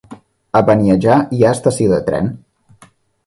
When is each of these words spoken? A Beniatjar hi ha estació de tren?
A 0.59 0.61
Beniatjar 0.69 1.17
hi 1.37 1.45
ha 1.49 1.53
estació 1.57 1.91
de 1.93 2.01
tren? 2.09 2.31